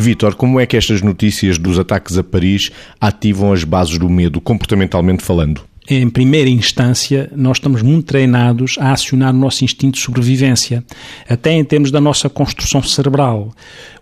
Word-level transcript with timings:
Vítor, 0.00 0.34
como 0.34 0.58
é 0.58 0.64
que 0.64 0.76
estas 0.78 1.02
notícias 1.02 1.58
dos 1.58 1.78
ataques 1.78 2.16
a 2.16 2.24
Paris 2.24 2.70
ativam 2.98 3.52
as 3.52 3.64
bases 3.64 3.98
do 3.98 4.08
medo, 4.08 4.40
comportamentalmente 4.40 5.22
falando? 5.22 5.62
em 5.88 6.08
primeira 6.08 6.48
instância, 6.48 7.28
nós 7.34 7.56
estamos 7.56 7.82
muito 7.82 8.06
treinados 8.06 8.76
a 8.78 8.92
acionar 8.92 9.34
o 9.34 9.36
nosso 9.36 9.64
instinto 9.64 9.96
de 9.96 10.04
sobrevivência, 10.04 10.84
até 11.28 11.52
em 11.52 11.64
termos 11.64 11.90
da 11.90 12.00
nossa 12.00 12.28
construção 12.28 12.80
cerebral 12.80 13.52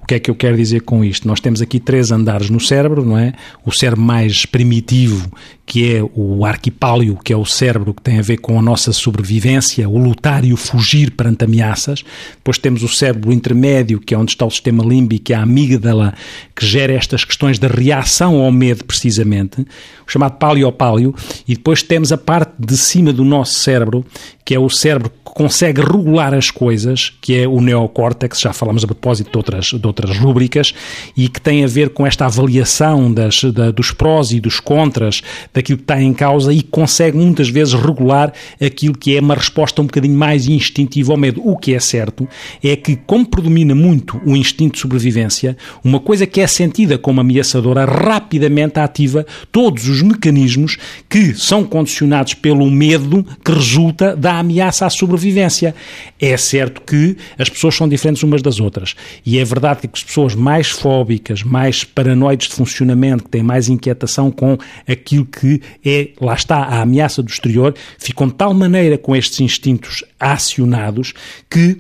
que 0.09 0.15
é 0.15 0.19
que 0.19 0.31
eu 0.31 0.35
quero 0.35 0.57
dizer 0.57 0.81
com 0.81 1.05
isto? 1.05 1.29
Nós 1.29 1.39
temos 1.39 1.61
aqui 1.61 1.79
três 1.79 2.11
andares 2.11 2.49
no 2.49 2.59
cérebro, 2.59 3.05
não 3.05 3.19
é? 3.19 3.35
O 3.63 3.71
cérebro 3.71 4.01
mais 4.01 4.47
primitivo, 4.47 5.31
que 5.67 5.95
é 5.95 6.03
o 6.15 6.47
arquipálio, 6.47 7.19
que 7.23 7.31
é 7.31 7.37
o 7.37 7.45
cérebro 7.45 7.93
que 7.93 8.01
tem 8.01 8.19
a 8.19 8.23
ver 8.23 8.39
com 8.39 8.59
a 8.59 8.63
nossa 8.63 8.91
sobrevivência, 8.91 9.87
o 9.87 9.99
lutar 9.99 10.47
e 10.47 10.53
o 10.55 10.57
fugir 10.57 11.11
perante 11.11 11.45
ameaças. 11.45 12.03
Depois 12.37 12.57
temos 12.57 12.83
o 12.83 12.89
cérebro 12.89 13.31
intermédio, 13.31 14.01
que 14.01 14.15
é 14.15 14.19
onde 14.19 14.31
está 14.31 14.47
o 14.47 14.51
sistema 14.51 14.83
límbico, 14.83 15.35
a 15.35 15.43
amígdala, 15.43 16.15
que 16.57 16.65
gera 16.65 16.95
estas 16.95 17.23
questões 17.23 17.59
da 17.59 17.69
reação 17.69 18.37
ao 18.37 18.51
medo, 18.51 18.87
precisamente, 18.87 19.61
o 19.61 20.11
chamado 20.11 20.39
paleopálio. 20.39 21.15
E 21.47 21.55
depois 21.55 21.83
temos 21.83 22.13
a 22.13 22.17
parte 22.17 22.55
de 22.59 22.79
cima 22.79 23.13
do 23.13 23.27
nosso 23.27 23.53
cérebro, 23.53 24.07
que 24.43 24.55
é 24.55 24.59
o 24.59 24.71
cérebro 24.71 25.11
que 25.11 25.35
consegue 25.35 25.83
regular 25.83 26.33
as 26.33 26.51
coisas, 26.51 27.13
que 27.21 27.37
é 27.37 27.47
o 27.47 27.61
neocórtex, 27.61 28.41
já 28.41 28.55
falamos 28.55 28.83
a 28.83 28.87
propósito 28.87 29.31
de 29.31 29.37
outras, 29.37 29.67
de 29.67 29.87
outras 29.87 29.98
rúbricas, 30.05 30.75
e 31.17 31.29
que 31.29 31.41
tem 31.41 31.65
a 31.65 31.67
ver 31.67 31.91
com 31.91 32.07
esta 32.07 32.27
avaliação 32.27 33.13
das, 33.13 33.43
da, 33.45 33.71
dos 33.71 33.91
prós 33.91 34.31
e 34.31 34.41
dos 34.41 34.61
contras 34.61 35.23
daquilo 35.53 35.79
que 35.79 35.85
está 35.85 36.01
em 36.01 36.13
causa 36.13 36.53
e 36.53 36.63
consegue 36.63 37.17
muitas 37.17 37.49
vezes 37.49 37.75
regular 37.75 38.33
aquilo 38.61 38.97
que 38.97 39.17
é 39.17 39.21
uma 39.21 39.35
resposta 39.35 39.81
um 39.83 39.87
bocadinho 39.87 40.17
mais 40.17 40.47
instintiva 40.47 41.13
ao 41.13 41.19
medo. 41.19 41.41
O 41.45 41.57
que 41.57 41.75
é 41.75 41.81
certo 41.81 42.29
é 42.63 42.77
que, 42.77 42.97
como 42.97 43.27
predomina 43.27 43.75
muito 43.75 44.21
o 44.25 44.37
instinto 44.37 44.75
de 44.75 44.81
sobrevivência, 44.81 45.57
uma 45.83 46.01
coisa 46.01 46.27
que 46.27 46.41
é 46.41 46.47
sentida 46.47 46.99
como 46.99 47.21
ameaçadora 47.21 47.85
rapidamente 47.85 48.79
ativa 48.79 49.27
todos 49.51 49.89
os 49.89 50.03
mecanismos 50.03 50.77
que 51.09 51.35
são 51.35 51.65
condicionados 51.65 52.35
pelo 52.35 52.71
medo 52.71 53.25
que 53.45 53.53
resulta 53.53 54.17
da 54.17 54.39
ameaça 54.39 54.87
à 54.87 54.91
sobrevivência. 54.91 55.75
É 56.21 56.37
certo 56.37 56.83
que 56.83 57.17
as 57.39 57.49
pessoas 57.49 57.75
são 57.75 57.89
diferentes 57.89 58.23
umas 58.23 58.43
das 58.43 58.61
outras. 58.61 58.95
E 59.25 59.39
é 59.39 59.45
verdade 59.45 59.83
que 59.83 59.88
as 59.93 60.03
pessoas 60.03 60.35
mais 60.35 60.69
fóbicas, 60.71 61.43
mais 61.43 61.85
paranoides 61.85 62.49
de 62.49 62.55
funcionamento, 62.55 63.25
que 63.25 63.31
têm 63.31 63.43
mais 63.43 63.69
inquietação 63.69 64.31
com 64.31 64.57
aquilo 64.87 65.25
que 65.25 65.61
é, 65.85 66.11
lá 66.21 66.35
está, 66.35 66.59
a 66.59 66.83
ameaça 66.83 67.23
do 67.23 67.31
exterior, 67.31 67.75
ficam 67.99 68.29
de 68.29 68.35
tal 68.35 68.53
maneira 68.55 68.99
com 68.99 69.15
estes 69.15 69.41
instintos 69.41 70.05
acionados 70.19 71.15
que 71.49 71.79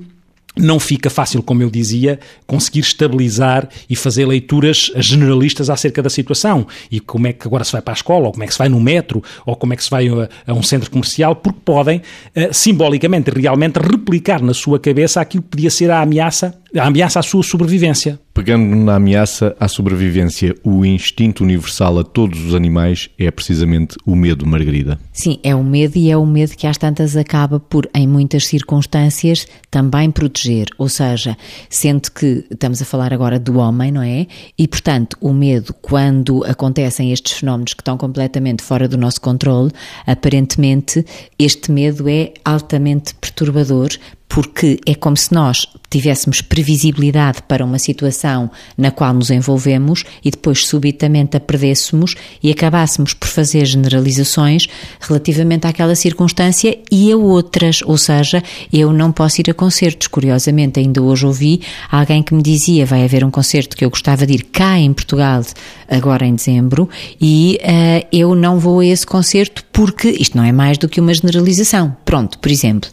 não 0.58 0.78
fica 0.78 1.08
fácil, 1.08 1.42
como 1.42 1.62
eu 1.62 1.70
dizia, 1.70 2.18
conseguir 2.46 2.80
estabilizar 2.80 3.68
e 3.88 3.96
fazer 3.96 4.26
leituras 4.26 4.90
generalistas 4.96 5.70
acerca 5.70 6.02
da 6.02 6.10
situação. 6.10 6.66
E 6.90 7.00
como 7.00 7.26
é 7.26 7.32
que 7.32 7.46
agora 7.46 7.64
se 7.64 7.72
vai 7.72 7.82
para 7.82 7.94
a 7.94 7.96
escola, 7.96 8.26
ou 8.26 8.32
como 8.32 8.44
é 8.44 8.46
que 8.46 8.52
se 8.52 8.58
vai 8.58 8.68
no 8.68 8.80
metro, 8.80 9.22
ou 9.46 9.56
como 9.56 9.72
é 9.72 9.76
que 9.76 9.84
se 9.84 9.90
vai 9.90 10.08
a, 10.08 10.28
a 10.46 10.52
um 10.52 10.62
centro 10.62 10.90
comercial, 10.90 11.36
porque 11.36 11.60
podem, 11.64 11.98
uh, 11.98 12.52
simbolicamente, 12.52 13.30
realmente 13.30 13.76
replicar 13.78 14.42
na 14.42 14.54
sua 14.54 14.78
cabeça 14.78 15.20
aquilo 15.20 15.42
que 15.42 15.50
podia 15.50 15.70
ser 15.70 15.90
a 15.90 16.00
ameaça, 16.00 16.54
a 16.76 16.86
ameaça 16.86 17.20
à 17.20 17.22
sua 17.22 17.42
sobrevivência. 17.42 18.18
Pegando 18.34 18.76
na 18.76 18.94
ameaça 18.94 19.56
à 19.58 19.66
sobrevivência, 19.66 20.54
o 20.62 20.84
instinto 20.84 21.42
universal 21.42 21.98
a 21.98 22.04
todos 22.04 22.40
os 22.44 22.54
animais 22.54 23.10
é 23.18 23.30
precisamente 23.30 23.96
o 24.06 24.14
medo, 24.14 24.46
Margarida. 24.46 24.98
Sim, 25.12 25.40
é 25.42 25.54
o 25.54 25.64
medo 25.64 25.96
e 25.96 26.10
é 26.10 26.16
o 26.16 26.24
medo 26.24 26.56
que 26.56 26.66
às 26.66 26.78
tantas 26.78 27.16
acaba 27.16 27.58
por, 27.58 27.88
em 27.92 28.06
muitas 28.06 28.46
circunstâncias, 28.46 29.46
também 29.70 30.10
proteger. 30.10 30.47
Ou 30.78 30.88
seja, 30.88 31.36
sendo 31.68 32.10
que 32.10 32.44
estamos 32.50 32.80
a 32.80 32.84
falar 32.84 33.12
agora 33.12 33.38
do 33.38 33.58
homem, 33.58 33.92
não 33.92 34.02
é? 34.02 34.26
E, 34.56 34.66
portanto, 34.66 35.16
o 35.20 35.32
medo, 35.32 35.74
quando 35.80 36.44
acontecem 36.44 37.12
estes 37.12 37.34
fenómenos 37.34 37.74
que 37.74 37.80
estão 37.80 37.96
completamente 37.96 38.62
fora 38.62 38.88
do 38.88 38.96
nosso 38.96 39.20
controle, 39.20 39.70
aparentemente 40.06 41.04
este 41.38 41.70
medo 41.70 42.08
é 42.08 42.32
altamente 42.44 43.14
perturbador, 43.14 43.88
porque 44.28 44.78
é 44.86 44.94
como 44.94 45.16
se 45.16 45.32
nós 45.32 45.66
tivéssemos 45.90 46.42
previsibilidade 46.42 47.42
para 47.48 47.64
uma 47.64 47.78
situação 47.78 48.50
na 48.76 48.90
qual 48.90 49.14
nos 49.14 49.30
envolvemos 49.30 50.04
e 50.22 50.30
depois 50.30 50.66
subitamente 50.66 51.36
a 51.36 51.40
perdêssemos 51.40 52.14
e 52.42 52.50
acabássemos 52.50 53.14
por 53.14 53.26
fazer 53.26 53.64
generalizações 53.64 54.66
relativamente 55.00 55.66
àquela 55.66 55.94
circunstância 55.94 56.78
e 56.90 57.10
a 57.10 57.16
outras, 57.16 57.80
ou 57.82 57.96
seja, 57.96 58.42
eu 58.72 58.92
não 58.92 59.10
posso 59.12 59.40
ir 59.40 59.50
a 59.50 59.54
concertos. 59.54 60.08
Curiosamente, 60.08 60.78
ainda 60.78 61.02
hoje 61.02 61.24
ouvi 61.24 61.60
alguém 61.90 62.22
que 62.22 62.34
me 62.34 62.42
dizia 62.42 62.84
vai 62.84 63.04
haver 63.04 63.24
um 63.24 63.30
concerto 63.30 63.76
que 63.76 63.84
eu 63.84 63.90
gostava 63.90 64.26
de 64.26 64.34
ir 64.34 64.42
cá 64.44 64.78
em 64.78 64.92
Portugal 64.92 65.42
agora 65.88 66.26
em 66.26 66.34
dezembro 66.34 66.88
e 67.20 67.58
uh, 67.62 68.06
eu 68.12 68.34
não 68.34 68.58
vou 68.58 68.80
a 68.80 68.86
esse 68.86 69.06
concerto 69.06 69.64
porque 69.78 70.08
isto 70.08 70.36
não 70.36 70.42
é 70.42 70.50
mais 70.50 70.76
do 70.76 70.88
que 70.88 71.00
uma 71.00 71.14
generalização. 71.14 71.96
Pronto, 72.04 72.40
por 72.40 72.50
exemplo. 72.50 72.90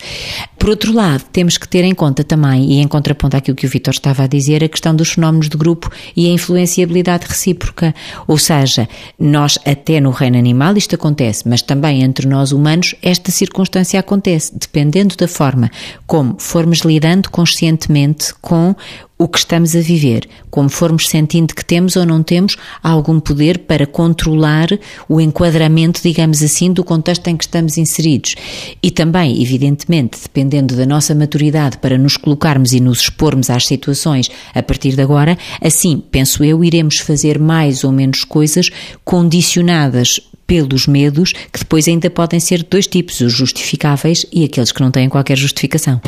Por 0.56 0.69
outro 0.69 0.94
lado, 0.94 1.23
temos 1.31 1.57
que 1.57 1.68
ter 1.68 1.84
em 1.84 1.96
conta 1.96 2.23
também, 2.23 2.73
e 2.73 2.79
em 2.79 2.88
contraponto 2.88 3.35
àquilo 3.35 3.57
que 3.57 3.66
o 3.66 3.69
Vitor 3.69 3.91
estava 3.91 4.22
a 4.22 4.28
dizer, 4.28 4.63
a 4.63 4.69
questão 4.69 4.96
dos 4.96 5.13
fenómenos 5.13 5.50
de 5.50 5.57
grupo 5.57 5.90
e 6.16 6.29
a 6.29 6.31
influenciabilidade 6.31 7.25
recíproca. 7.28 7.96
Ou 8.28 8.38
seja, 8.38 8.88
nós, 9.18 9.57
até 9.66 10.00
no 10.00 10.12
reino 10.12 10.38
animal, 10.38 10.78
isto 10.78 10.94
acontece, 10.94 11.50
mas 11.50 11.63
também 11.63 12.03
entre 12.03 12.28
nós 12.28 12.51
humanos, 12.51 12.94
esta 13.02 13.31
circunstância 13.31 14.00
acontece, 14.00 14.53
dependendo 14.56 15.16
da 15.16 15.28
forma 15.28 15.72
como 16.06 16.35
formos 16.38 16.81
lidando 16.81 17.31
conscientemente 17.31 18.31
com 18.41 18.75
o 19.18 19.28
que 19.28 19.38
estamos 19.38 19.76
a 19.76 19.80
viver, 19.80 20.28
como 20.50 20.68
formos 20.68 21.08
sentindo 21.08 21.56
que 21.56 21.64
temos 21.64 21.96
ou 21.96 22.06
não 22.06 22.22
temos 22.22 22.58
algum 22.84 23.20
poder 23.20 23.59
para 23.59 23.88
controlar 23.88 24.68
o 25.08 25.22
enquadramento, 25.22 26.02
digamos 26.03 26.44
assim, 26.44 26.72
do 26.72 26.84
contexto 26.84 27.28
em 27.28 27.38
que 27.38 27.46
estamos 27.46 27.78
inseridos. 27.78 28.36
E 28.84 28.92
também, 28.92 29.42
evidentemente, 29.42 30.20
dependendo 30.22 30.76
da 30.76 30.86
nossa 30.86 31.16
maturidade 31.16 31.78
para 31.78 31.98
nos 31.98 32.18
colocarmos 32.18 32.74
e 32.74 32.80
nos 32.81 33.02
expormos 33.02 33.50
às 33.50 33.66
situações 33.66 34.30
a 34.53 34.62
partir 34.62 34.96
de 34.96 35.02
agora, 35.02 35.38
assim, 35.62 36.03
penso 36.12 36.44
eu, 36.44 36.64
iremos 36.64 36.97
fazer 36.97 37.40
mais 37.40 37.84
ou 37.86 37.92
menos 37.92 38.26
coisas 38.26 38.70
condicionadas 39.03 40.20
pelos 40.46 40.88
medos, 40.88 41.32
que 41.52 41.59
depois 41.59 41.88
ainda 41.88 42.09
podem 42.09 42.40
ser 42.40 42.59
de 42.59 42.70
dois 42.70 42.86
tipos, 42.86 43.22
os 43.22 43.34
justificáveis 43.34 44.26
e 44.32 44.44
aqueles 44.44 44.72
que 44.72 44.82
não 44.82 44.92
têm 44.92 45.09
qualquer 45.09 45.38
justificação. 45.38 46.00